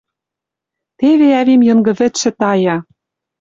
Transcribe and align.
Теве 0.99 1.27
ӓвим 1.39 1.61
Йынгы 1.67 1.93
вӹдшӹ 1.99 2.29
тая... 2.39 2.75